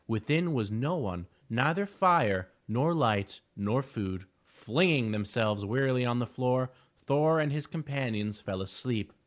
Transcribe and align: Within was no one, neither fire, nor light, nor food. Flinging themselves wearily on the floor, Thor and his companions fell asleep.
Within 0.07 0.53
was 0.55 0.71
no 0.71 0.95
one, 0.95 1.27
neither 1.47 1.85
fire, 1.85 2.49
nor 2.67 2.91
light, 2.91 3.39
nor 3.55 3.83
food. 3.83 4.25
Flinging 4.47 5.11
themselves 5.11 5.63
wearily 5.63 6.07
on 6.07 6.17
the 6.17 6.25
floor, 6.25 6.71
Thor 6.97 7.39
and 7.39 7.51
his 7.51 7.67
companions 7.67 8.41
fell 8.41 8.63
asleep. 8.63 9.13